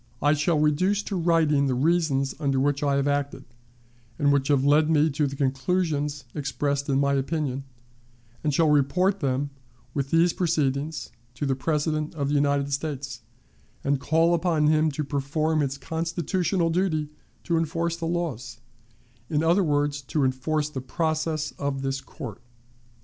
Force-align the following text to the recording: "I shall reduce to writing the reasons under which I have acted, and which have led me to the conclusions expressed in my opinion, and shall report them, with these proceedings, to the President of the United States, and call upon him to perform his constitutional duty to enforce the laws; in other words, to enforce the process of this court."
"I 0.19 0.33
shall 0.33 0.57
reduce 0.59 1.03
to 1.03 1.15
writing 1.15 1.67
the 1.67 1.75
reasons 1.75 2.33
under 2.39 2.59
which 2.59 2.81
I 2.81 2.95
have 2.95 3.07
acted, 3.07 3.45
and 4.17 4.33
which 4.33 4.47
have 4.47 4.65
led 4.65 4.89
me 4.89 5.11
to 5.11 5.27
the 5.27 5.35
conclusions 5.35 6.23
expressed 6.33 6.89
in 6.89 6.99
my 6.99 7.13
opinion, 7.13 7.65
and 8.43 8.51
shall 8.51 8.71
report 8.71 9.19
them, 9.19 9.51
with 9.93 10.09
these 10.09 10.33
proceedings, 10.33 11.11
to 11.35 11.45
the 11.45 11.53
President 11.55 12.15
of 12.15 12.29
the 12.29 12.33
United 12.33 12.73
States, 12.73 13.21
and 13.83 13.99
call 13.99 14.33
upon 14.33 14.65
him 14.69 14.89
to 14.89 15.03
perform 15.03 15.59
his 15.59 15.77
constitutional 15.77 16.71
duty 16.71 17.09
to 17.43 17.55
enforce 17.55 17.95
the 17.95 18.07
laws; 18.07 18.59
in 19.29 19.43
other 19.43 19.63
words, 19.63 20.01
to 20.01 20.25
enforce 20.25 20.67
the 20.67 20.81
process 20.81 21.51
of 21.59 21.83
this 21.83 22.01
court." 22.01 22.41